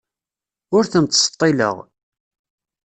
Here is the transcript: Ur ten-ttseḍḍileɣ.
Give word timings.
Ur 0.75 0.83
ten-ttseḍḍileɣ. 0.91 1.75